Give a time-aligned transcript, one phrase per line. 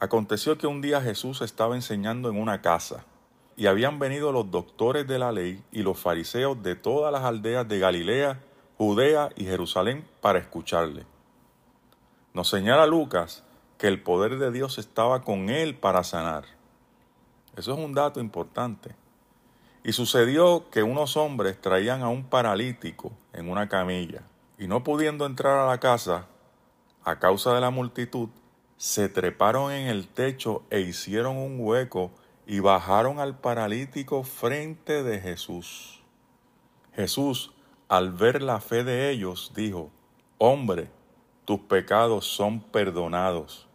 [0.00, 3.04] Aconteció que un día Jesús estaba enseñando en una casa,
[3.56, 7.66] y habían venido los doctores de la ley y los fariseos de todas las aldeas
[7.66, 8.40] de Galilea,
[8.76, 11.04] Judea y Jerusalén para escucharle.
[12.32, 13.42] Nos señala Lucas
[13.76, 16.44] que el poder de Dios estaba con él para sanar.
[17.56, 18.94] Eso es un dato importante.
[19.82, 24.22] Y sucedió que unos hombres traían a un paralítico en una camilla,
[24.58, 26.26] y no pudiendo entrar a la casa,
[27.02, 28.28] a causa de la multitud,
[28.78, 32.12] se treparon en el techo e hicieron un hueco
[32.46, 36.00] y bajaron al paralítico frente de Jesús.
[36.94, 37.52] Jesús,
[37.88, 39.90] al ver la fe de ellos, dijo,
[40.38, 40.90] Hombre,
[41.44, 43.66] tus pecados son perdonados.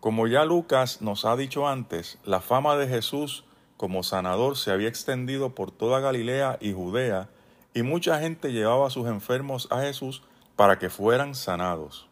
[0.00, 3.44] Como ya Lucas nos ha dicho antes, la fama de Jesús
[3.76, 7.28] como sanador se había extendido por toda Galilea y Judea,
[7.72, 10.22] y mucha gente llevaba a sus enfermos a Jesús
[10.56, 12.08] para que fueran sanados.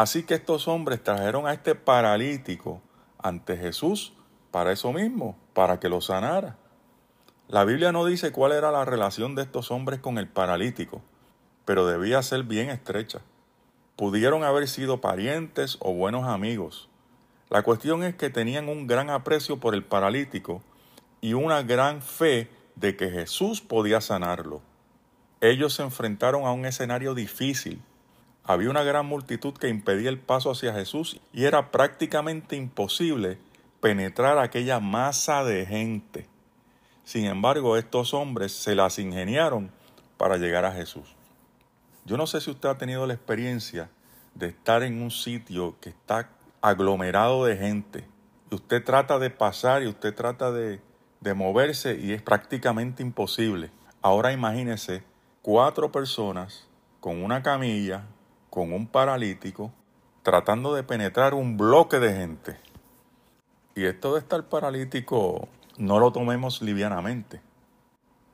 [0.00, 2.80] Así que estos hombres trajeron a este paralítico
[3.18, 4.14] ante Jesús
[4.50, 6.56] para eso mismo, para que lo sanara.
[7.48, 11.02] La Biblia no dice cuál era la relación de estos hombres con el paralítico,
[11.66, 13.20] pero debía ser bien estrecha.
[13.94, 16.88] Pudieron haber sido parientes o buenos amigos.
[17.50, 20.62] La cuestión es que tenían un gran aprecio por el paralítico
[21.20, 24.62] y una gran fe de que Jesús podía sanarlo.
[25.42, 27.82] Ellos se enfrentaron a un escenario difícil,
[28.44, 33.38] había una gran multitud que impedía el paso hacia Jesús y era prácticamente imposible
[33.80, 36.26] penetrar aquella masa de gente.
[37.04, 39.70] Sin embargo, estos hombres se las ingeniaron
[40.16, 41.14] para llegar a Jesús.
[42.04, 43.90] Yo no sé si usted ha tenido la experiencia
[44.34, 48.06] de estar en un sitio que está aglomerado de gente.
[48.50, 50.80] Y usted trata de pasar y usted trata de,
[51.20, 53.70] de moverse y es prácticamente imposible.
[54.02, 55.02] Ahora imagínese
[55.42, 56.66] cuatro personas
[57.00, 58.04] con una camilla,
[58.50, 59.72] con un paralítico
[60.22, 62.56] tratando de penetrar un bloque de gente.
[63.74, 65.48] Y esto de estar paralítico
[65.78, 67.40] no lo tomemos livianamente.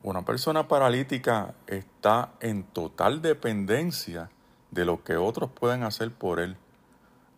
[0.03, 4.31] Una persona paralítica está en total dependencia
[4.71, 6.57] de lo que otros pueden hacer por él.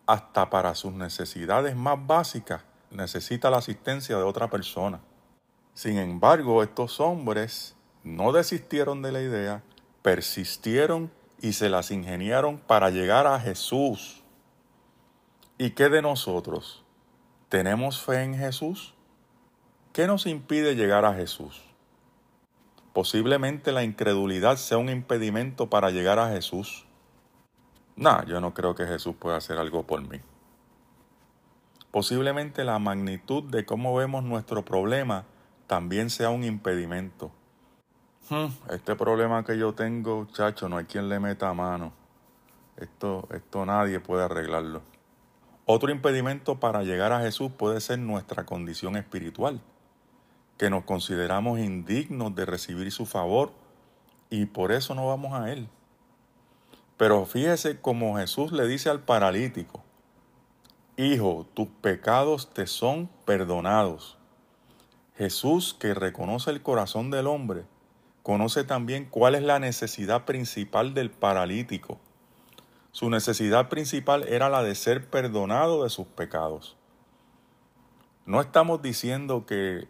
[0.07, 4.99] Hasta para sus necesidades más básicas necesita la asistencia de otra persona.
[5.73, 9.63] Sin embargo, estos hombres no desistieron de la idea,
[10.01, 11.11] persistieron
[11.41, 14.23] y se las ingeniaron para llegar a Jesús.
[15.57, 16.83] ¿Y qué de nosotros?
[17.49, 18.93] ¿Tenemos fe en Jesús?
[19.93, 21.61] ¿Qué nos impide llegar a Jesús?
[22.93, 26.85] Posiblemente la incredulidad sea un impedimento para llegar a Jesús.
[27.95, 30.19] No, yo no creo que Jesús pueda hacer algo por mí.
[31.91, 35.25] Posiblemente la magnitud de cómo vemos nuestro problema
[35.67, 37.31] también sea un impedimento.
[38.69, 41.93] Este problema que yo tengo, chacho, no hay quien le meta mano.
[42.77, 44.81] Esto, esto nadie puede arreglarlo.
[45.65, 49.61] Otro impedimento para llegar a Jesús puede ser nuestra condición espiritual,
[50.57, 53.51] que nos consideramos indignos de recibir su favor
[54.29, 55.67] y por eso no vamos a Él.
[56.97, 59.83] Pero fíjese como Jesús le dice al paralítico,
[60.97, 64.17] Hijo, tus pecados te son perdonados.
[65.15, 67.63] Jesús, que reconoce el corazón del hombre,
[68.29, 71.97] conoce también cuál es la necesidad principal del paralítico.
[72.91, 76.77] Su necesidad principal era la de ser perdonado de sus pecados.
[78.27, 79.87] No estamos diciendo que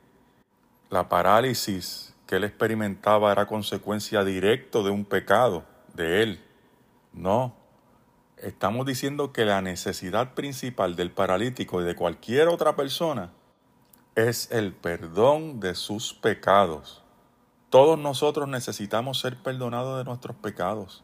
[0.90, 6.42] la parálisis que él experimentaba era consecuencia directa de un pecado de él.
[7.12, 7.58] No.
[8.38, 13.34] Estamos diciendo que la necesidad principal del paralítico y de cualquier otra persona
[14.16, 17.04] es el perdón de sus pecados.
[17.70, 21.04] Todos nosotros necesitamos ser perdonados de nuestros pecados.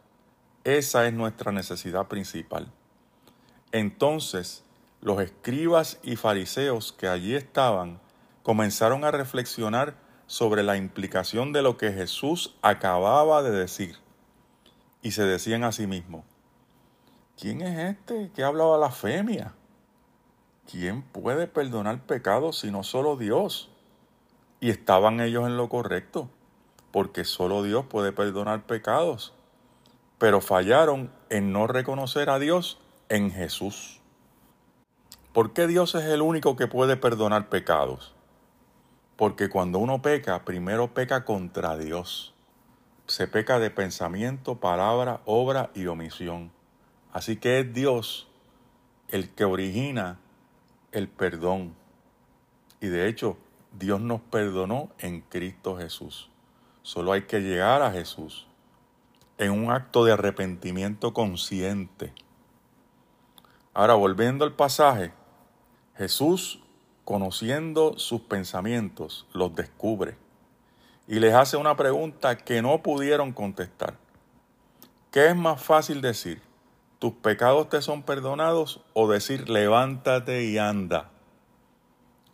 [0.64, 2.72] Esa es nuestra necesidad principal.
[3.72, 4.64] Entonces,
[5.00, 8.00] los escribas y fariseos que allí estaban
[8.42, 13.98] comenzaron a reflexionar sobre la implicación de lo que Jesús acababa de decir.
[15.04, 16.26] Y se decían a sí mismos,
[17.40, 19.54] ¿quién es este que habla blasfemia?
[20.68, 23.70] ¿Quién puede perdonar pecados sino solo Dios?
[24.60, 26.28] Y estaban ellos en lo correcto
[26.96, 29.34] porque solo Dios puede perdonar pecados.
[30.18, 34.00] Pero fallaron en no reconocer a Dios en Jesús.
[35.34, 38.16] ¿Por qué Dios es el único que puede perdonar pecados?
[39.18, 42.34] Porque cuando uno peca, primero peca contra Dios.
[43.08, 46.50] Se peca de pensamiento, palabra, obra y omisión.
[47.12, 48.30] Así que es Dios
[49.10, 50.18] el que origina
[50.94, 51.76] el perdón.
[52.80, 53.36] Y de hecho,
[53.78, 56.30] Dios nos perdonó en Cristo Jesús.
[56.86, 58.46] Solo hay que llegar a Jesús
[59.40, 62.14] en un acto de arrepentimiento consciente.
[63.74, 65.12] Ahora, volviendo al pasaje,
[65.98, 66.60] Jesús,
[67.04, 70.16] conociendo sus pensamientos, los descubre
[71.08, 73.96] y les hace una pregunta que no pudieron contestar.
[75.10, 76.40] ¿Qué es más fácil decir?
[77.00, 81.10] ¿Tus pecados te son perdonados o decir levántate y anda?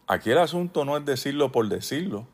[0.08, 2.28] Aquí el asunto no es decirlo por decirlo.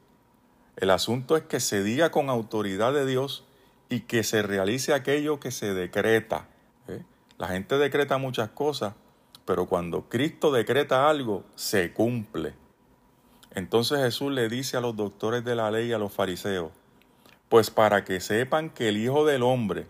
[0.77, 3.43] El asunto es que se diga con autoridad de Dios
[3.89, 6.47] y que se realice aquello que se decreta.
[6.87, 7.03] ¿eh?
[7.39, 8.93] La gente decreta muchas cosas,
[9.43, 12.53] pero cuando Cristo decreta algo, se cumple.
[13.51, 16.71] Entonces Jesús le dice a los doctores de la ley y a los fariseos,
[17.49, 19.87] pues para que sepan que el Hijo del Hombre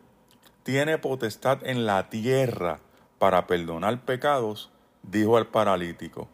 [0.63, 2.79] tiene potestad en la tierra
[3.19, 4.71] para perdonar pecados,
[5.03, 6.29] dijo al paralítico,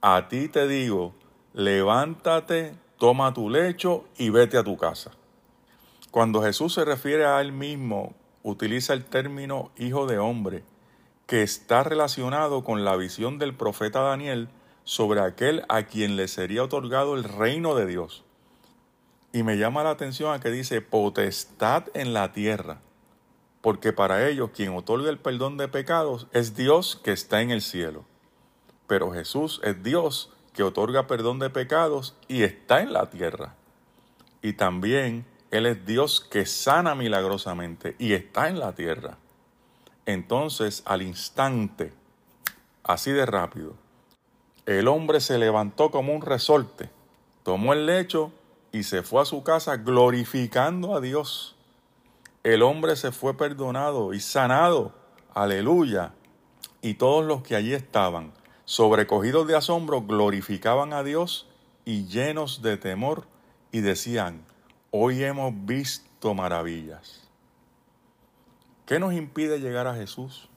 [0.00, 1.14] a ti te digo,
[1.54, 5.12] levántate, toma tu lecho y vete a tu casa.
[6.10, 10.64] Cuando Jesús se refiere a él mismo, utiliza el término Hijo de Hombre,
[11.26, 14.48] que está relacionado con la visión del profeta Daniel
[14.84, 18.24] sobre aquel a quien le sería otorgado el reino de Dios.
[19.32, 22.80] Y me llama la atención a que dice potestad en la tierra,
[23.60, 27.60] porque para ellos quien otorga el perdón de pecados es Dios que está en el
[27.60, 28.06] cielo.
[28.86, 33.54] Pero Jesús es Dios que otorga perdón de pecados y está en la tierra.
[34.42, 39.18] Y también Él es Dios que sana milagrosamente y está en la tierra.
[40.04, 41.92] Entonces, al instante,
[42.82, 43.74] así de rápido,
[44.66, 46.90] el hombre se levantó como un resorte,
[47.44, 48.32] tomó el lecho
[48.72, 51.54] y se fue a su casa glorificando a Dios.
[52.42, 54.92] El hombre se fue perdonado y sanado.
[55.34, 56.14] Aleluya.
[56.82, 58.32] Y todos los que allí estaban,
[58.68, 61.48] sobrecogidos de asombro, glorificaban a Dios
[61.86, 63.24] y llenos de temor
[63.72, 64.44] y decían,
[64.90, 67.26] hoy hemos visto maravillas.
[68.84, 70.50] ¿Qué nos impide llegar a Jesús?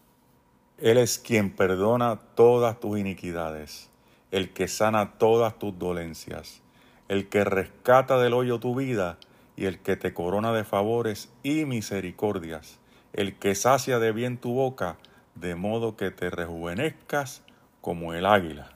[0.77, 3.89] Él es quien perdona todas tus iniquidades
[4.31, 6.61] el que sana todas tus dolencias,
[7.07, 9.19] el que rescata del hoyo tu vida
[9.55, 12.77] y el que te corona de favores y misericordias,
[13.13, 14.97] el que sacia de bien tu boca,
[15.35, 17.43] de modo que te rejuvenezcas
[17.81, 18.70] como el águila.